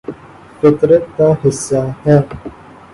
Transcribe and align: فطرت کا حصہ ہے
فطرت 0.59 1.03
کا 1.17 1.29
حصہ 1.41 1.81
ہے 2.05 2.17